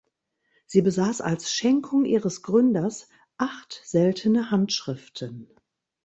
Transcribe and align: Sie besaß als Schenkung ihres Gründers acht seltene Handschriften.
Sie 0.65 0.81
besaß 0.81 1.21
als 1.21 1.53
Schenkung 1.53 2.05
ihres 2.05 2.41
Gründers 2.41 3.07
acht 3.37 3.83
seltene 3.85 4.49
Handschriften. 4.49 5.47